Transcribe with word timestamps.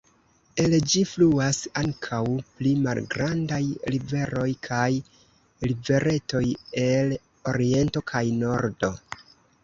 El 0.61 0.71
ĝi 0.91 1.01
fluas 1.09 1.57
ankaŭ 1.81 2.21
pli 2.61 2.71
malgrandaj 2.85 3.59
riveroj 3.95 4.45
kaj 4.67 4.87
riveretoj 5.71 6.41
el 6.85 7.13
oriento 7.53 8.03
kaj 8.13 8.23
nordo. 8.39 8.91